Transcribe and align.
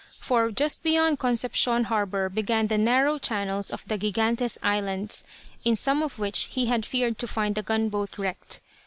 For 0.19 0.49
just 0.49 0.81
beyond 0.81 1.19
Concepcion 1.19 1.83
harbour 1.83 2.27
began 2.27 2.65
the 2.65 2.77
narrow 2.79 3.19
channels 3.19 3.69
of 3.69 3.87
the 3.87 3.99
Gigantes 3.99 4.57
Islands, 4.63 5.23
in 5.63 5.77
some 5.77 6.01
of 6.01 6.17
which 6.17 6.45
he 6.49 6.65
had 6.65 6.87
feared 6.87 7.19
to 7.19 7.27
find 7.27 7.53
the 7.53 7.61
gunboat 7.61 8.17
wrecked. 8.17 8.61